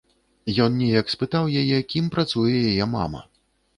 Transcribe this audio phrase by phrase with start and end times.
[0.63, 3.21] Ён неяк спытаў яе, кім працуе яе мама.